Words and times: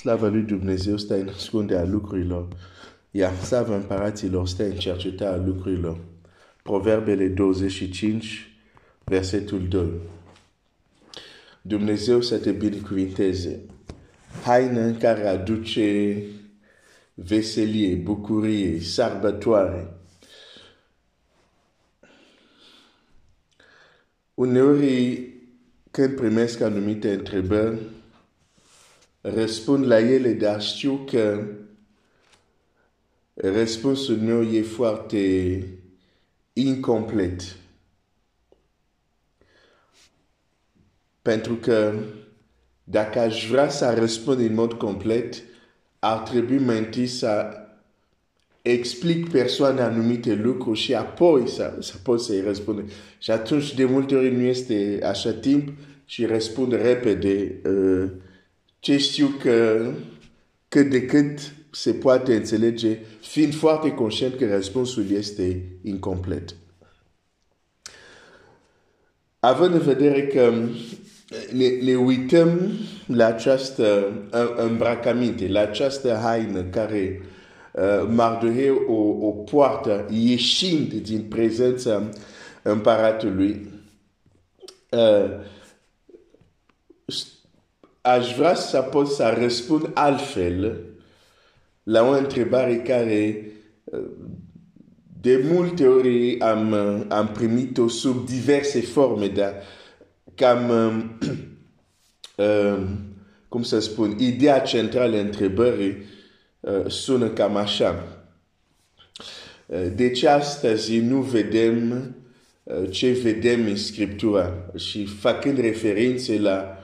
Slava 0.00 0.28
lui 0.28 0.42
Dumnezeu 0.42 0.96
stă 0.96 1.14
în 1.14 1.28
ascunde 1.28 1.76
a 1.76 1.84
lucrurilor, 1.84 2.48
iar 3.10 3.34
slava 3.34 3.74
împăraților 3.74 4.46
stă 4.46 4.64
în 4.64 4.76
cercetarea 4.76 5.44
lucrurilor. 5.44 5.98
Proverbele 6.62 7.28
25, 7.28 8.56
versetul 9.04 9.68
2. 9.68 9.90
Dumnezeu 11.62 12.20
să 12.20 12.38
te 12.38 12.50
binecuvinteze. 12.50 13.60
Haină 14.44 14.80
în 14.80 14.96
care 14.96 15.26
aduce 15.26 16.16
veselie, 17.14 17.94
bucurie, 17.94 18.80
sărbătoare. 18.80 19.96
Uneori, 24.34 25.28
când 25.90 26.16
primesc 26.16 26.60
anumite 26.60 27.12
întrebări, 27.12 27.78
răspund 29.20 29.86
la 29.86 29.98
ele, 29.98 30.32
dar 30.32 30.62
știu 30.62 31.04
că 31.10 31.44
răspunsul 33.34 34.16
meu 34.16 34.42
e 34.42 34.62
foarte 34.62 35.64
incomplet. 36.52 37.56
Pentru 41.22 41.54
că 41.54 41.94
dacă 42.84 43.18
aș 43.18 43.48
vrea 43.48 43.68
să 43.68 43.94
răspund 43.94 44.38
în 44.38 44.54
mod 44.54 44.72
complet, 44.72 45.42
ar 45.98 46.18
trebui 46.18 46.58
mai 46.58 46.78
întâi 46.78 47.06
să 47.06 47.52
explic 48.62 49.30
persoane 49.30 49.80
anumite 49.80 50.34
lucruri 50.34 50.78
și 50.78 50.94
apoi 50.94 51.48
să, 51.48 51.76
să 51.80 51.94
pot 52.02 52.20
să-i 52.20 52.40
răspund. 52.40 52.90
Și 53.18 53.30
atunci, 53.30 53.74
de 53.74 53.84
multe 53.84 54.14
ori, 54.14 54.34
nu 54.34 54.42
este 54.42 55.00
așa 55.04 55.32
timp 55.32 55.72
și 56.04 56.24
răspund 56.24 56.72
repede 56.72 57.60
uh, 57.64 58.10
ce 58.80 58.98
știu 58.98 59.26
că 59.26 59.86
cât 60.68 60.90
de 60.90 61.06
cât 61.06 61.52
se 61.70 61.92
poate 61.92 62.34
înțelege, 62.34 62.98
fiind 63.20 63.54
foarte 63.54 63.90
conștient 63.90 64.34
că 64.34 64.46
răspunsul 64.54 65.10
este 65.10 65.62
incomplet. 65.82 66.54
Având 69.40 69.74
în 69.74 69.80
vedere 69.80 70.26
că 70.26 70.52
ne, 71.52 71.68
ne 71.68 71.94
uităm 71.94 72.70
la 73.06 73.26
această 73.26 74.12
îmbrăcăminte, 74.56 75.48
la 75.48 75.60
această 75.60 76.18
haină 76.22 76.62
care 76.62 77.22
uh, 77.72 78.08
Mardoheu 78.14 78.76
o, 78.88 79.26
o 79.26 79.30
poartă 79.30 80.06
ieșind 80.10 80.92
din 80.92 81.22
prezența 81.22 82.08
împăratului, 82.62 83.66
uh, 84.90 85.30
aș 88.08 88.34
vrea 88.34 88.54
să 88.54 88.80
pot 88.80 89.08
să 89.08 89.36
răspund 89.38 89.90
altfel 89.94 90.80
la 91.82 92.02
o 92.02 92.10
întrebare 92.10 92.76
care 92.76 93.52
de 95.20 95.44
multe 95.52 95.86
ori 95.86 96.40
am, 96.40 96.72
am 97.08 97.28
primit-o 97.28 97.88
sub 97.88 98.26
diverse 98.26 98.80
forme, 98.80 99.26
dar 99.26 99.54
cam, 100.34 100.68
um, 100.68 101.18
cum 103.48 103.62
să 103.62 103.80
spun, 103.80 104.16
ideea 104.18 104.60
centrală 104.60 105.16
întrebării 105.16 105.96
uh, 106.60 106.86
sună 106.86 107.28
cam 107.28 107.56
așa. 107.56 108.06
De 109.94 110.10
ce 110.10 110.28
astăzi 110.28 110.98
nu 110.98 111.20
vedem 111.20 112.14
ce 112.90 113.10
vedem 113.10 113.66
în 113.66 113.76
Scriptura 113.76 114.70
și 114.76 115.04
făcând 115.04 115.58
referințe 115.58 116.38
la 116.38 116.78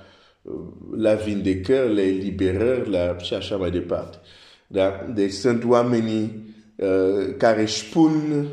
la 0.96 1.14
vindecări, 1.14 1.94
la 1.94 2.00
eliberări, 2.00 2.90
la 2.90 3.16
și 3.18 3.34
așa 3.34 3.56
mai 3.56 3.70
departe. 3.70 4.16
Da? 4.66 5.06
Deci 5.14 5.32
sunt 5.32 5.64
oamenii 5.64 6.54
uh, 6.76 7.34
care 7.36 7.62
își 7.62 7.88
pun 7.88 8.46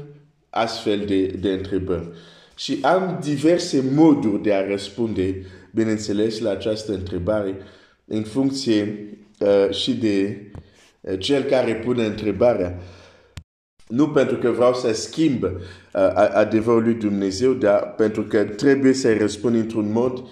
astfel 0.49 1.05
de, 1.05 1.25
de 1.25 1.49
întrebări. 1.49 2.09
Și 2.55 2.79
am 2.81 3.19
diverse 3.23 3.83
moduri 3.93 4.41
de 4.41 4.53
a 4.53 4.67
răspunde, 4.67 5.45
bineînțeles, 5.73 6.39
la 6.39 6.49
această 6.49 6.93
întrebare 6.93 7.57
în 8.05 8.23
funcție 8.23 9.07
uh, 9.39 9.75
și 9.75 9.93
de 9.93 10.41
uh, 11.01 11.19
cel 11.19 11.43
care 11.43 11.75
pune 11.75 12.05
întrebarea. 12.05 12.79
Nu 13.87 14.09
pentru 14.09 14.37
că 14.37 14.49
vreau 14.49 14.73
să 14.73 14.93
schimb 14.93 15.43
uh, 15.43 15.51
adevărul 16.33 16.83
lui 16.83 16.93
Dumnezeu, 16.93 17.53
dar 17.53 17.93
pentru 17.97 18.23
că 18.23 18.43
trebuie 18.43 18.93
să 18.93 19.17
răspund 19.17 19.55
într-un 19.55 19.91
mod 19.91 20.17
uh, 20.17 20.29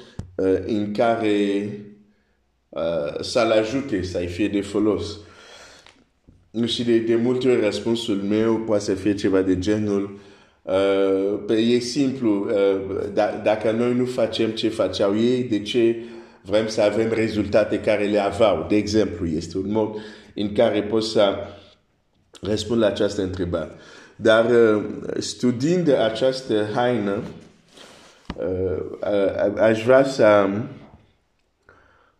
în 0.65 0.91
care 0.93 1.69
uh, 2.69 3.19
să-l 3.19 3.51
ajute 3.51 4.03
să-i 4.03 4.27
fie 4.27 4.47
de 4.47 4.61
folos. 4.61 5.19
Și 6.65 6.83
de, 6.83 6.97
de 6.97 7.15
multe 7.15 7.49
ori 7.49 7.61
răspunsul 7.61 8.15
meu 8.15 8.55
poate 8.55 8.83
să 8.83 8.93
fie 8.93 9.13
ceva 9.13 9.41
de 9.41 9.59
genul 9.59 10.19
uh, 10.61 11.73
e 11.73 11.79
simplu, 11.79 12.47
uh, 12.49 13.05
da, 13.13 13.41
dacă 13.43 13.71
noi 13.71 13.93
nu 13.93 14.05
facem 14.05 14.49
ce 14.49 14.69
faceau 14.69 15.17
ei, 15.17 15.43
de 15.43 15.61
ce 15.61 15.95
vrem 16.41 16.67
să 16.67 16.81
avem 16.81 17.11
rezultate 17.11 17.79
care 17.79 18.05
le 18.05 18.19
aveau? 18.19 18.65
De 18.69 18.75
exemplu, 18.75 19.27
este 19.27 19.57
un 19.57 19.71
mod 19.71 19.95
în 20.35 20.53
care 20.53 20.83
poți 20.83 21.09
să 21.09 21.35
răspund 22.41 22.79
la 22.79 22.87
această 22.87 23.21
întrebare. 23.21 23.71
Dar 24.15 24.45
uh, 24.45 24.83
studiind 25.17 25.93
această 25.93 26.67
haină, 26.73 27.11
uh, 27.11 27.23
aș 29.57 29.83
vrea 29.83 30.03
să, 30.03 30.49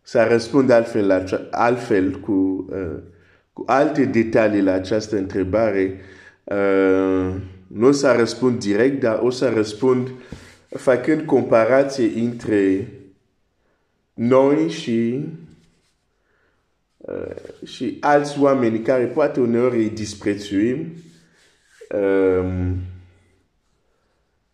să 0.02 0.28
răspund 0.30 0.70
altfel, 0.70 1.08
la, 1.08 1.24
altfel 1.52 2.20
cu, 2.20 2.66
uh, 2.70 2.98
cu 3.54 3.64
alte 3.66 4.06
detalii 4.06 4.62
la 4.62 4.72
această 4.72 5.18
întrebare. 5.18 6.00
Uh, 6.44 7.36
nu 7.68 7.88
o 7.88 7.92
să 7.92 8.12
răspund 8.18 8.60
direct, 8.60 9.00
dar 9.00 9.20
o 9.22 9.30
să 9.30 9.50
răspund 9.50 10.12
făcând 10.70 11.22
comparație 11.22 12.22
între 12.22 12.88
noi 14.14 14.70
și 14.70 15.26
uh, 16.98 17.66
și 17.66 17.98
alți 18.00 18.40
oameni 18.40 18.80
care 18.80 19.06
poate 19.06 19.40
uneori 19.40 19.78
îi 19.78 19.90
disprețuim. 19.90 20.94
Um, 21.96 22.76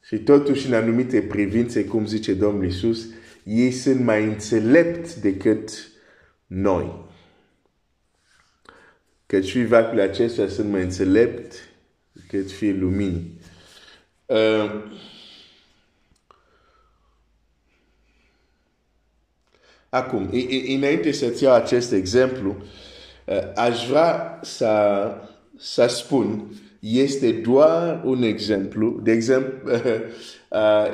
și 0.05 0.17
totuși, 0.17 0.67
în 0.67 0.73
anumite 0.73 1.21
privințe, 1.21 1.85
cum 1.85 2.05
zice 2.05 2.33
Domnul 2.33 2.63
Iisus, 2.63 3.05
ei 3.43 3.71
sunt 3.71 4.03
mai 4.03 4.23
înțelepți 4.23 5.21
decât 5.21 5.69
noi. 6.47 7.05
Căci 9.25 9.45
și 9.45 9.65
vacile 9.65 10.01
acestea 10.01 10.47
sunt 10.47 10.69
mai 10.69 10.81
înțelepți 10.81 11.59
decât 12.11 12.51
fie 12.51 12.73
luminii. 12.73 13.39
Uh, 14.25 14.83
acum, 19.89 20.29
înainte 20.67 21.11
să-ți 21.11 21.43
iau 21.43 21.53
acest 21.53 21.91
exemplu, 21.91 22.55
uh, 23.25 23.53
aș 23.55 23.87
vrea 23.87 24.39
să, 24.43 25.11
să 25.57 25.87
spun 25.87 26.47
este 26.93 27.31
doar 27.31 28.01
un 28.05 28.21
exemplu. 28.21 28.99
De 29.03 29.11
exemplu, 29.11 29.51
uh, 30.49 30.87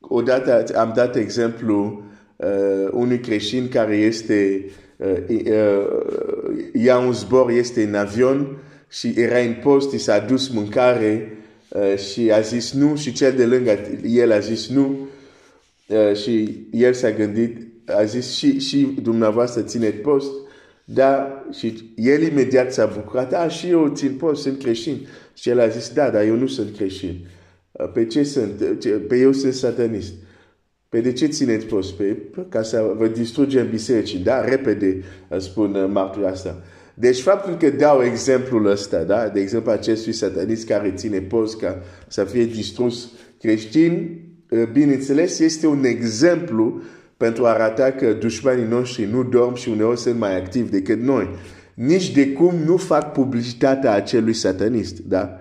odată 0.00 0.64
am 0.76 0.92
dat 0.94 1.16
exemplu 1.16 2.02
uh, 2.36 2.88
unui 2.90 3.20
creștin 3.20 3.68
care 3.68 3.96
este 3.96 4.64
uh, 4.96 5.16
uh, 5.28 5.86
ia 6.72 6.98
un 6.98 7.12
zbor, 7.12 7.50
este 7.50 7.82
în 7.82 7.94
avion 7.94 8.56
și 8.90 9.12
era 9.16 9.38
în 9.38 9.54
post, 9.62 9.92
i 9.92 9.98
s-a 9.98 10.18
dus 10.18 10.48
mâncare 10.48 11.38
uh, 11.68 11.98
și 11.98 12.30
a 12.30 12.40
zis 12.40 12.72
nu 12.72 12.96
și 12.96 13.12
cel 13.12 13.32
de 13.32 13.46
lângă 13.46 13.78
el 14.02 14.32
a 14.32 14.38
zis 14.38 14.68
nu 14.68 15.08
uh, 15.86 16.16
și 16.16 16.66
el 16.70 16.92
s-a 16.92 17.10
gândit, 17.10 17.56
a 17.86 18.04
zis 18.04 18.36
și, 18.36 18.60
și 18.60 18.96
dumneavoastră 19.02 19.62
țineți 19.62 19.96
post 19.96 20.30
da, 20.84 21.44
și 21.58 21.92
el 21.96 22.22
imediat 22.22 22.72
s-a 22.72 22.86
bucurat, 22.86 23.30
da, 23.30 23.48
și 23.48 23.68
eu 23.68 23.92
țin 23.94 24.14
post, 24.16 24.42
sunt 24.42 24.58
creștin. 24.58 25.06
Și 25.34 25.48
el 25.48 25.60
a 25.60 25.68
zis, 25.68 25.92
da, 25.92 26.10
dar 26.10 26.24
eu 26.24 26.36
nu 26.36 26.46
sunt 26.46 26.76
creștin. 26.76 27.26
Pe 27.92 28.06
ce 28.06 28.22
sunt? 28.22 28.52
Pe 29.08 29.16
eu 29.16 29.32
sunt 29.32 29.52
satanist. 29.52 30.12
Pe 30.88 31.00
de 31.00 31.12
ce 31.12 31.26
țineți 31.26 31.66
post? 31.66 31.92
Pe, 31.92 32.16
ca 32.48 32.62
să 32.62 32.92
vă 32.96 33.06
distrugem 33.06 33.70
bisericii. 33.70 34.18
Da, 34.18 34.44
repede 34.44 35.02
spun 35.38 35.90
martul 35.92 36.26
asta. 36.26 36.62
Deci 36.94 37.20
faptul 37.20 37.56
că 37.56 37.70
dau 37.70 38.02
exemplul 38.02 38.66
ăsta, 38.66 39.02
da, 39.02 39.28
de 39.28 39.40
exemplu 39.40 39.70
acestui 39.70 40.12
satanist 40.12 40.66
care 40.66 40.92
ține 40.96 41.20
post 41.20 41.58
ca 41.58 41.82
să 42.08 42.24
fie 42.24 42.44
distrus 42.44 43.10
creștin, 43.40 44.20
bineînțeles, 44.72 45.38
este 45.38 45.66
un 45.66 45.84
exemplu 45.84 46.82
pentru 47.24 47.44
a 47.44 47.48
arăta 47.48 47.90
că 47.90 48.12
dușmanii 48.12 48.64
noștri 48.64 49.04
nu 49.04 49.22
dorm 49.22 49.54
și 49.54 49.68
uneori 49.68 49.98
sunt 49.98 50.18
mai 50.18 50.36
activi 50.36 50.70
decât 50.70 51.00
noi. 51.00 51.28
Nici 51.74 52.10
de 52.10 52.32
cum 52.32 52.54
nu 52.54 52.76
fac 52.76 53.12
publicitatea 53.12 53.92
acelui 53.92 54.32
satanist, 54.32 54.98
da? 54.98 55.38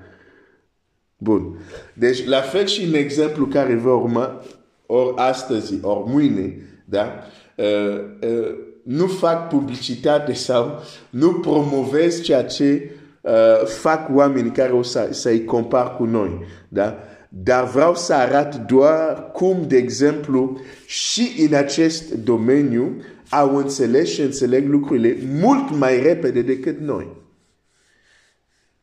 Bun. 1.18 1.58
Deci, 1.94 2.26
la 2.26 2.42
fel 2.42 2.66
și 2.66 2.84
în 2.84 2.94
exemplu 2.94 3.46
care 3.46 3.76
vă 3.76 3.90
urma, 3.90 4.42
ori 4.86 5.14
astăzi, 5.16 5.74
ori 5.82 6.10
mâine, 6.10 6.56
da? 6.86 7.24
Uh, 7.56 8.00
uh, 8.30 8.56
nu 8.84 9.08
fac 9.08 9.48
publicitate 9.48 10.34
sau 10.34 10.82
nu 11.10 11.34
promovez 11.34 12.22
ceea 12.22 12.44
ce 12.44 12.92
uh, 13.22 13.66
fac 13.66 14.16
oamenii 14.16 14.52
care 14.52 14.72
o 14.72 14.82
să, 14.82 15.08
să-i 15.12 15.46
compar 15.46 15.96
cu 15.96 16.04
noi. 16.04 16.46
Da? 16.70 16.98
Dar 17.36 17.68
vreau 17.70 17.96
să 17.96 18.14
arăt 18.14 18.56
doar 18.56 19.32
cum, 19.32 19.68
de 19.68 19.78
exemplu, 19.78 20.60
și 20.86 21.46
în 21.48 21.54
acest 21.54 22.14
domeniu 22.14 23.02
au 23.30 23.56
înțeles 23.56 24.10
și 24.10 24.22
înțeleg 24.22 24.68
lucrurile 24.68 25.18
mult 25.26 25.76
mai 25.76 26.02
repede 26.02 26.42
decât 26.42 26.80
noi. 26.80 27.08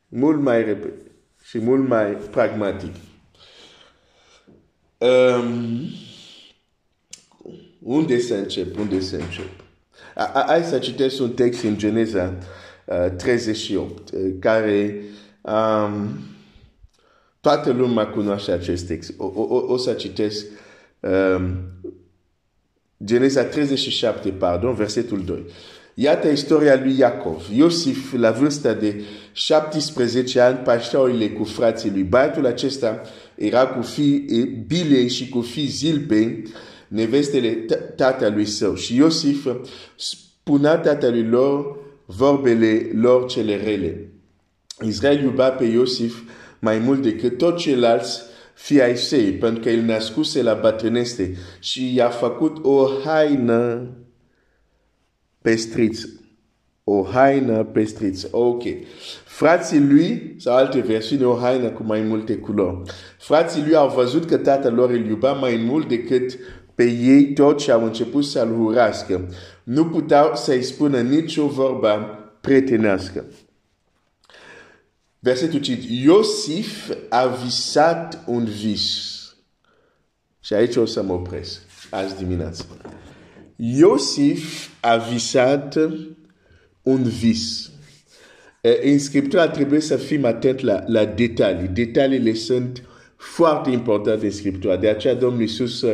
Mult 0.08 0.40
mai 0.40 0.64
repede 0.64 0.94
și 1.44 1.58
mult 1.58 1.88
mai 1.88 2.06
pragmatic. 2.06 2.94
Um, 4.98 5.80
unde 7.78 8.18
să 8.18 8.34
încep? 8.34 8.78
Unde 8.78 9.00
să 9.00 9.16
încep? 9.16 9.50
Hai 10.46 10.62
să 10.62 10.78
citesc 10.78 11.20
un 11.20 11.32
text 11.32 11.62
în 11.62 11.78
Geneza 11.78 12.38
uh, 12.84 13.10
38, 13.16 14.10
uh, 14.10 14.34
care 14.38 15.02
um, 15.40 16.08
toată 17.40 17.72
lumea 17.72 18.06
cunoaște 18.06 18.52
acest 18.52 18.86
text. 18.86 19.14
O, 19.16 19.24
o, 19.34 19.72
o 19.72 19.76
să 19.76 19.92
citesc 19.92 20.46
um, 21.00 21.56
Geneza 23.04 23.44
37, 23.44 24.30
pardon, 24.30 24.74
versetul 24.74 25.22
2. 25.24 25.44
Iată 25.94 26.28
istoria 26.28 26.80
lui 26.82 26.98
Iacov. 26.98 27.48
Iosif, 27.54 28.12
la 28.12 28.30
vârsta 28.30 28.72
de 28.72 29.02
17 29.32 30.40
ani, 30.40 30.58
pașteaurile 30.58 31.28
cu 31.28 31.44
frații 31.44 31.90
lui. 31.90 32.02
Băiatul 32.02 32.46
acesta 32.46 33.00
era 33.34 33.66
cu 33.66 33.82
fii 33.82 34.18
Bilei 34.66 35.08
și 35.08 35.28
cu 35.28 35.40
fii 35.40 35.66
Zilpei, 35.66 36.42
nevestele 36.88 37.50
tatălui 37.96 38.46
său. 38.46 38.74
Și 38.74 38.96
Iosif 38.96 39.46
spunea 39.96 40.76
tatălui 40.76 41.24
lor 41.24 41.78
vorbele 42.06 42.90
lor 42.94 43.26
cele 43.26 43.56
rele. 43.56 44.12
Israel 44.86 45.22
iuba 45.22 45.48
pe 45.48 45.64
Iosif 45.64 46.22
mai 46.60 46.78
mult 46.78 47.02
decât 47.02 47.38
tot 47.38 47.56
ceilalți 47.56 48.22
fii 48.54 48.82
ai 48.82 48.96
săi, 48.96 49.32
pentru 49.32 49.62
că 49.62 49.70
el 49.70 49.82
născuse 49.82 50.42
la 50.42 50.54
bătrânește 50.54 51.36
și 51.60 51.94
i-a 51.94 52.08
făcut 52.08 52.64
o 52.64 52.86
haină 53.04 53.88
pestriță. 55.42 56.06
O 56.84 57.04
haină 57.04 57.64
pestriță. 57.64 58.28
Ok. 58.30 58.62
Frații 59.24 59.80
lui, 59.80 60.34
sau 60.38 60.56
alte 60.56 60.80
versiuni, 60.80 61.24
o 61.24 61.34
haină 61.34 61.68
cu 61.68 61.82
mai 61.82 62.00
multe 62.00 62.36
culori. 62.36 62.82
Frații 63.18 63.62
lui 63.62 63.74
au 63.74 63.88
văzut 63.88 64.24
că 64.24 64.36
tatăl 64.36 64.74
lor 64.74 64.90
îl 64.90 65.06
iuba 65.06 65.32
mai 65.32 65.64
mult 65.66 65.88
decât 65.88 66.38
pe 66.74 66.84
ei 66.84 67.32
tot 67.32 67.60
și 67.60 67.70
au 67.70 67.84
început 67.84 68.24
să-l 68.24 68.60
urască. 68.60 69.28
Nu 69.62 69.84
puteau 69.84 70.30
să-i 70.34 70.62
spună 70.62 71.00
nicio 71.00 71.46
vorbă 71.46 72.18
pretenească. 72.40 73.24
Versetul 75.22 75.60
5. 75.60 75.84
Iosif 75.88 76.90
a 77.08 77.26
visat 77.26 78.24
un 78.26 78.44
vis. 78.44 79.18
Și 80.40 80.52
aici 80.52 80.76
o 80.76 80.84
să 80.84 81.02
mă 81.02 81.12
opresc 81.12 81.60
azi 81.90 82.16
dimineață. 82.16 82.66
Iosif 83.56 84.68
a 84.80 84.96
visat 84.96 85.76
un 86.82 87.02
vis. 87.02 87.70
În 88.82 88.98
Scriptura 88.98 89.48
trebuie 89.48 89.80
să 89.80 89.96
fim 89.96 90.24
atent 90.24 90.60
la, 90.60 90.82
la 90.86 91.04
detalii. 91.04 91.68
Detaliile 91.68 92.34
sunt 92.34 92.82
foarte 93.16 93.70
importante 93.70 94.24
în 94.24 94.32
Scriptura. 94.32 94.76
De 94.76 94.88
aceea 94.88 95.14
Domnul 95.14 95.40
Iisus 95.40 95.84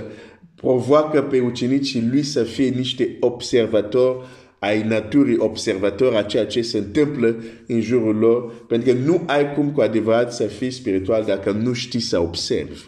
provoacă 0.55 1.23
pe 1.23 1.41
ucenicii 1.41 2.09
lui 2.11 2.23
să 2.23 2.43
fie 2.43 2.69
niște 2.69 3.17
observatori 3.21 4.27
ai 4.67 4.83
naturii, 4.83 5.39
observatori 5.39 6.17
a 6.17 6.23
ceea 6.23 6.47
ce 6.47 6.63
se 6.63 6.79
întâmplă 6.79 7.37
în 7.67 7.81
jurul 7.81 8.17
lor, 8.17 8.53
pentru 8.69 8.93
că 8.93 8.99
nu 8.99 9.23
ai 9.27 9.55
cum 9.55 9.71
cu 9.71 9.81
adevărat 9.81 10.33
să 10.33 10.45
fii 10.45 10.71
spiritual 10.71 11.25
dacă 11.25 11.51
nu 11.51 11.73
știi 11.73 12.01
să 12.01 12.21
observi. 12.21 12.85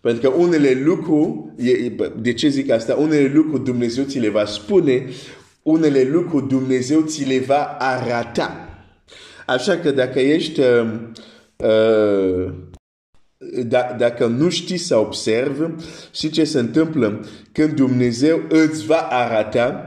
Pentru 0.00 0.30
că 0.30 0.36
unele 0.36 0.82
lucruri, 0.84 1.32
de 2.20 2.32
ce 2.32 2.48
zic 2.48 2.70
asta? 2.70 2.94
Unele 2.94 3.32
lucruri 3.34 3.64
Dumnezeu 3.64 4.04
ți 4.04 4.18
le 4.18 4.28
va 4.28 4.44
spune, 4.44 5.06
unele 5.62 6.02
lucruri 6.02 6.48
Dumnezeu 6.48 7.00
ți 7.00 7.24
le 7.24 7.38
va 7.38 7.76
arata. 7.78 8.68
Așa 9.46 9.76
că 9.76 9.90
dacă 9.90 10.20
ești 10.20 10.60
uh, 10.60 10.66
uh, 11.56 12.52
da, 12.70 12.71
dacă 13.98 14.26
nu 14.26 14.48
știi 14.48 14.76
să 14.76 14.96
observi 14.96 15.84
și 16.14 16.30
ce 16.30 16.44
se 16.44 16.58
întâmplă 16.58 17.26
când 17.52 17.72
Dumnezeu 17.72 18.42
îți 18.48 18.86
va 18.86 19.00
arata, 19.10 19.86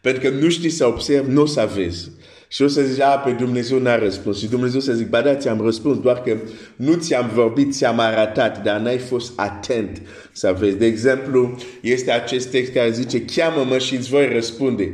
pentru 0.00 0.22
că 0.22 0.36
nu 0.36 0.48
știi 0.48 0.70
să 0.70 0.86
observi, 0.86 1.30
nu 1.30 1.42
o 1.42 1.46
să 1.46 1.70
vezi. 1.74 2.10
Și 2.48 2.62
o 2.62 2.68
să 2.68 2.82
zici, 2.82 3.00
a, 3.00 3.18
pe 3.18 3.30
Dumnezeu 3.30 3.78
n-a 3.78 3.98
răspuns. 3.98 4.38
Și 4.38 4.46
Dumnezeu 4.46 4.80
să 4.80 4.92
zic, 4.92 5.08
ba 5.08 5.20
da, 5.20 5.34
ți-am 5.34 5.60
răspuns, 5.60 5.98
doar 6.00 6.22
că 6.22 6.36
nu 6.76 6.94
ți-am 6.94 7.30
vorbit, 7.34 7.74
ți-am 7.74 7.98
arătat, 7.98 8.62
dar 8.62 8.80
n-ai 8.80 8.98
fost 8.98 9.32
atent 9.36 10.02
să 10.32 10.56
vezi. 10.58 10.76
De 10.76 10.86
exemplu, 10.86 11.56
este 11.80 12.10
acest 12.10 12.50
text 12.50 12.72
care 12.72 12.90
zice, 12.90 13.24
cheamă-mă 13.24 13.78
și 13.78 13.94
îți 13.94 14.08
voi 14.08 14.28
răspunde. 14.32 14.92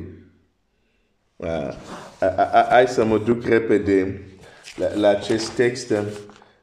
Hai 2.68 2.86
să 2.86 3.04
mă 3.04 3.18
duc 3.18 3.46
repede 3.46 4.22
la, 4.76 4.94
la 4.94 5.08
acest 5.08 5.48
text. 5.48 5.92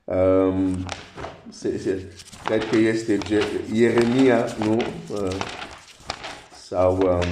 Um, 0.10 0.86
se, 1.50 1.78
se, 1.78 2.06
cred 2.46 2.70
că 2.70 2.78
este 2.78 3.18
Ieremia, 3.74 4.46
nu? 4.60 4.82
Uh, 5.12 5.36
sau 6.68 6.98
um, 6.98 7.28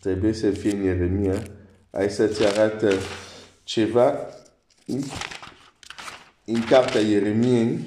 trebuie 0.00 0.32
să 0.32 0.50
fie 0.50 0.72
în 0.72 0.82
Ieremia. 0.82 1.42
Hai 1.90 2.10
să-ți 2.10 2.44
arăt 2.44 2.94
ceva 3.64 4.14
în, 4.86 5.02
în 6.44 6.64
cartea 6.64 7.00
Ieremiei. 7.00 7.78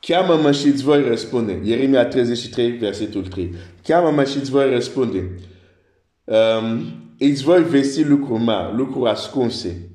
Cheamă-mă 0.00 0.52
și 0.52 0.66
îți 0.66 0.82
voi 0.82 1.08
răspunde. 1.08 1.60
Ieremia 1.62 2.06
33, 2.06 2.70
versetul 2.70 3.26
3. 3.26 3.54
Cheamă-mă 3.82 4.24
și 4.24 4.36
îți 4.36 4.50
voi 4.50 4.70
răspunde. 4.70 5.30
Um, 6.26 6.84
îți 7.18 7.42
voi 7.42 7.64
vesti 7.64 8.02
lucruri 8.02 8.42
mari, 8.42 8.76
lucruri 8.76 9.10
ascunse, 9.10 9.90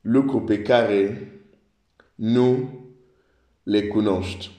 lucruri 0.00 0.44
pe 0.44 0.62
care 0.62 1.32
nu 2.14 2.68
le 3.62 3.86
cunoști. 3.86 4.50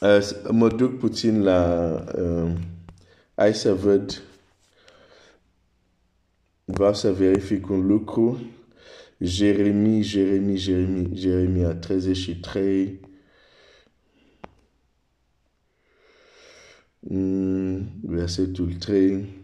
Uh, 0.00 0.18
mă 0.50 0.68
duc 0.68 0.98
puțin 0.98 1.42
la... 1.42 1.92
Uh, 2.18 2.52
hai 3.34 3.54
să 3.54 3.74
văd. 3.74 4.22
Vreau 6.64 6.94
să 6.94 7.12
verific 7.12 7.68
un 7.68 7.86
lucru. 7.86 8.40
Jeremie, 9.18 10.00
Jeremie, 10.00 10.56
Jeremie, 10.56 11.08
Jeremia 11.14 11.74
33. 11.74 13.00
Mm, 17.02 18.00
versetul 18.02 18.74
3. 18.74 19.40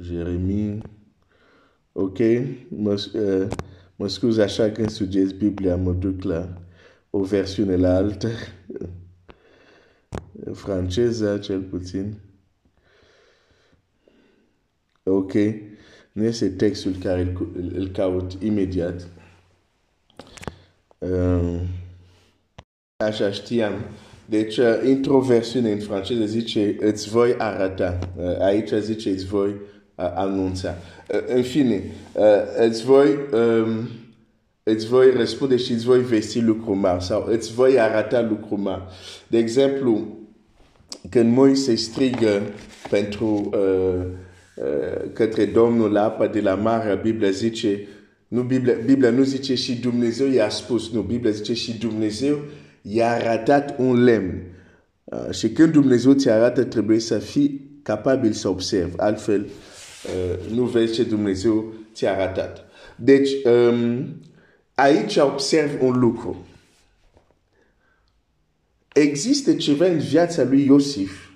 Jérémie. 0.00 0.78
Ok, 1.92 2.18
mă, 2.68 3.10
uh, 3.14 3.48
mă 3.96 4.08
scuz 4.08 4.38
așa 4.38 4.70
când 4.70 4.90
studiez 4.90 5.32
Biblia, 5.32 5.76
mă 5.76 5.92
duc 5.92 6.22
la 6.22 6.62
o 7.10 7.22
versiune 7.22 7.76
la 7.76 7.94
altă, 7.94 8.28
franceză 10.52 11.38
cel 11.38 11.62
puțin. 11.62 12.27
Ok, 15.08 15.32
nu 16.12 16.24
este 16.24 16.48
textul 16.48 16.94
care 17.02 17.20
îl, 17.20 17.72
îl 17.74 17.88
caut 17.88 18.32
imediat. 18.42 19.08
Uh, 20.98 21.60
așa 22.96 23.30
știam. 23.30 23.72
Deci, 24.26 24.56
uh, 24.56 24.80
într-o 24.82 25.20
versiune 25.20 25.72
în 25.72 25.78
franceză 25.78 26.24
zice, 26.24 26.76
îți 26.80 27.08
voi 27.08 27.34
arăta. 27.38 27.98
Uh, 28.16 28.40
aici 28.40 28.70
zice, 28.72 29.10
îți 29.10 29.26
voi 29.26 29.54
anunța. 29.94 30.74
În 31.26 31.42
fine, 31.42 31.82
îți 32.66 32.84
voi, 32.84 33.18
îți 34.62 34.86
voi 34.86 35.10
răspunde 35.10 35.56
și 35.56 35.72
îți 35.72 35.84
voi 35.84 36.00
vesti 36.00 36.40
lucruri 36.40 36.78
mari 36.78 37.04
sau 37.04 37.26
îți 37.28 37.52
voi 37.52 37.80
arăta 37.80 38.20
lucruri 38.20 38.60
mari. 38.60 38.82
De 39.26 39.38
exemplu, 39.38 40.18
când 41.10 41.32
Moise 41.32 41.74
strigă 41.74 42.42
pentru 42.90 43.50
uh, 43.52 43.58
uh, 43.58 44.06
către 45.12 45.44
Domnul 45.44 45.96
apa 45.96 46.26
de 46.26 46.40
la 46.40 46.54
mare, 46.54 47.00
Biblia 47.02 47.30
zice, 47.30 47.86
nu 48.28 48.42
Biblia, 48.42 48.74
Biblia 48.84 49.10
nu 49.10 49.22
zice 49.22 49.54
și 49.54 49.80
Dumnezeu 49.80 50.28
i-a 50.28 50.48
spus, 50.48 50.90
nu, 50.90 51.00
Biblia 51.00 51.30
zice 51.30 51.54
și 51.54 51.78
Dumnezeu 51.78 52.38
i-a 52.82 53.10
arătat 53.10 53.78
un 53.78 54.04
lemn. 54.04 54.42
Uh, 55.04 55.30
și 55.30 55.50
când 55.50 55.72
Dumnezeu 55.72 56.12
ți 56.12 56.28
arată, 56.28 56.64
trebuie 56.64 56.98
să 56.98 57.18
fii 57.18 57.80
capabil 57.82 58.32
să 58.32 58.48
observi. 58.48 58.94
Altfel, 58.96 59.40
uh, 59.40 60.52
nu 60.54 60.64
vezi 60.64 60.92
ce 60.92 61.02
Dumnezeu 61.02 61.72
ți-a 61.94 62.12
arătat. 62.12 62.66
Deci, 62.96 63.30
um, 63.44 64.06
aici 64.74 65.16
observ 65.16 65.82
un 65.82 65.98
lucru. 65.98 66.46
Există 68.92 69.54
ceva 69.54 69.86
în 69.86 69.98
viața 69.98 70.44
lui 70.44 70.64
Iosif 70.64 71.27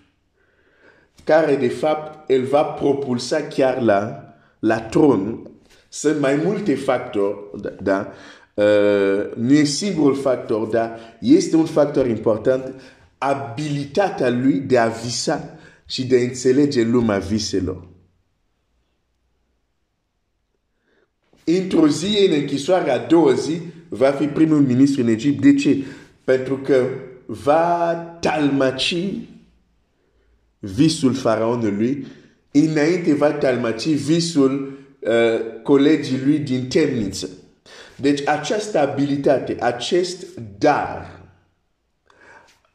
care, 1.25 1.57
de 1.57 1.69
fapt, 1.69 2.31
el 2.31 2.45
va 2.45 2.63
propulsa 2.63 3.43
chiar 3.43 3.83
la, 3.83 4.35
la 4.59 4.81
tron. 4.81 5.51
Sunt 5.89 6.21
mai 6.21 6.41
multe 6.45 6.75
factori, 6.75 7.37
da, 7.61 7.71
da? 7.83 8.13
Uh, 8.55 9.35
nu 9.37 9.53
e 9.53 9.65
singurul 9.65 10.15
factor, 10.15 10.67
dar 10.67 10.99
este 11.21 11.57
un 11.57 11.65
factor 11.65 12.07
important, 12.07 12.75
abilitatea 13.19 14.31
lui 14.31 14.59
de 14.59 14.79
a 14.79 14.89
visa 14.89 15.59
și 15.87 16.07
de 16.07 16.17
a 16.17 16.23
înțelege 16.23 16.83
lumea 16.83 17.19
viselor. 17.19 17.89
Într-o 21.45 21.89
zi, 21.89 22.27
în 22.29 22.41
închisoare 22.41 22.91
a 22.91 23.07
doua 23.07 23.33
zi, 23.33 23.61
va 23.89 24.11
fi 24.11 24.27
primul 24.27 24.61
ministru 24.61 25.03
în 25.03 25.09
Egipt. 25.09 25.43
De 25.43 25.55
ce? 25.55 25.85
Pentru 26.25 26.57
că 26.57 26.87
va 27.27 27.95
talmaci 28.21 28.97
visul 30.65 31.15
faraonului, 31.15 32.07
înainte 32.51 33.15
va 33.15 33.33
talmaci 33.33 33.89
visul 33.89 34.79
uh, 34.99 35.63
colegii 35.63 36.21
lui 36.25 36.39
din 36.39 36.69
temniță. 36.69 37.29
Deci 37.97 38.29
această 38.29 38.79
abilitate, 38.79 39.57
acest 39.61 40.27
dar 40.59 41.21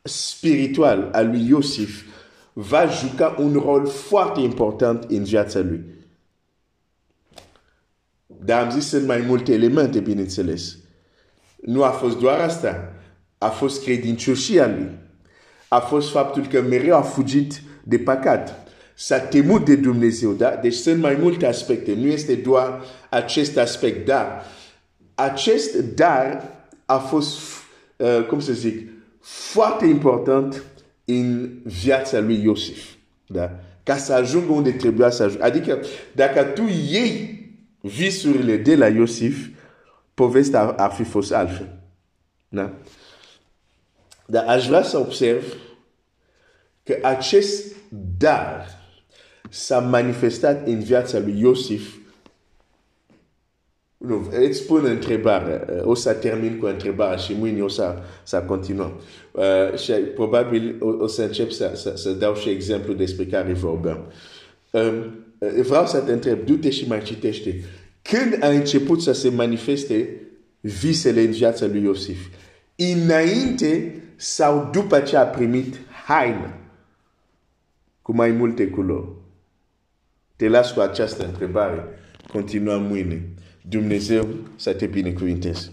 spiritual 0.01 1.09
al 1.11 1.27
lui 1.27 1.47
Iosif 1.47 2.03
va 2.53 2.87
juca 2.89 3.35
un 3.39 3.53
rol 3.53 3.87
foarte 3.87 4.39
important 4.39 5.03
în 5.03 5.23
viața 5.23 5.59
lui. 5.59 5.83
Dar 8.25 8.63
am 8.63 8.71
zis 8.71 8.87
sunt 8.87 9.07
mai 9.07 9.23
multe 9.27 9.53
elemente, 9.53 9.99
bineînțeles. 9.99 10.77
Nu 11.61 11.83
a 11.83 11.89
fost 11.89 12.19
doar 12.19 12.39
asta. 12.39 12.93
A 13.37 13.49
fost 13.49 13.83
credincioșia 13.83 14.67
lui. 14.67 14.89
A 15.67 15.79
fost 15.79 16.11
faptul 16.11 16.45
că 16.45 16.61
mereu 16.61 16.95
a 16.95 17.01
fugit 17.01 17.61
de 17.83 17.97
păcat. 17.97 18.67
S-a 18.95 19.19
temut 19.19 19.65
de 19.65 19.75
Dumnezeu, 19.75 20.31
da? 20.31 20.49
Deci 20.49 20.73
sunt 20.73 21.01
mai 21.01 21.17
multe 21.21 21.45
aspecte. 21.45 21.93
Nu 21.93 22.05
este 22.05 22.33
doar 22.35 22.83
acest 23.09 23.57
aspect, 23.57 24.05
dar 24.05 24.45
acest 25.15 25.75
dar 25.75 26.43
a 26.85 26.97
fost, 26.97 27.39
uh, 27.97 28.25
cum 28.27 28.39
să 28.39 28.53
zic, 28.53 28.89
foarte 29.19 29.85
important 29.85 30.63
în 31.05 31.49
viața 31.63 32.19
lui 32.19 32.43
Iosif. 32.43 32.85
Da? 33.27 33.59
Ca 33.83 33.97
să 33.97 34.13
ajungă 34.13 34.51
unde 34.51 34.71
trebuia 34.71 35.09
să 35.09 35.23
ajungă. 35.23 35.43
Adică, 35.43 35.79
dacă 36.15 36.43
tu 36.43 36.61
iei 36.91 37.45
visurile 37.81 38.57
de 38.57 38.75
la 38.75 38.87
Iosif, 38.87 39.47
povestea 40.13 40.61
ar 40.61 40.91
fi 40.91 41.03
fost 41.03 41.33
altfel. 41.33 41.79
Da? 42.49 42.73
Dar 44.27 44.45
aș 44.47 44.67
vrea 44.67 44.83
să 44.83 44.97
observ 44.97 45.43
că 46.83 46.97
acest 47.01 47.75
dar 48.17 48.67
s-a 49.49 49.79
manifestat 49.79 50.67
în 50.67 50.79
viața 50.79 51.19
lui 51.19 51.39
Iosif 51.39 51.95
nu, 53.97 54.29
îți 54.47 54.63
pun 54.63 54.85
întrebare. 54.85 55.81
O 55.83 55.93
să 55.93 56.13
termin 56.13 56.57
cu 56.57 56.65
întrebarea 56.65 57.17
și 57.17 57.33
mâine 57.33 57.61
o 57.61 57.67
să, 57.67 57.95
să 58.23 58.37
continuăm. 58.37 59.01
Uh, 59.31 59.79
și 59.79 59.91
probabil 59.91 60.75
o, 60.79 60.87
o 60.87 61.07
să 61.07 61.21
încep 61.21 61.51
să, 61.51 61.71
să, 61.75 61.93
să 61.95 62.09
dau 62.09 62.35
și 62.35 62.49
exemplu 62.49 62.93
despre 62.93 63.25
care 63.25 63.53
vorbeam. 63.53 64.11
Um, 64.71 65.25
vreau 65.61 65.87
să 65.87 65.99
te 65.99 66.11
întreb, 66.11 66.45
du-te 66.45 66.69
și 66.69 66.87
mai 66.87 67.01
citește. 67.01 67.63
Când 68.01 68.43
a 68.43 68.47
început 68.47 69.01
să 69.01 69.11
se 69.11 69.29
manifeste 69.29 70.21
visele 70.59 71.21
în 71.21 71.31
viața 71.31 71.65
lui 71.65 71.81
Iosif? 71.81 72.19
Înainte 72.75 74.01
sau 74.19 74.69
după 74.71 74.99
ce 74.99 75.17
a 75.17 75.25
primit 75.25 75.79
haină 76.05 76.53
cu 78.01 78.11
mai 78.15 78.31
multe 78.31 78.67
culori? 78.67 79.09
Te 80.35 80.47
las 80.47 80.71
cu 80.71 80.79
această 80.79 81.25
întrebare. 81.25 81.83
Continuăm 82.31 82.83
mâine. 82.83 83.29
Dumnezeu 83.61 84.27
să 84.55 84.73
te 84.73 84.85
binecuvinteze. 84.85 85.71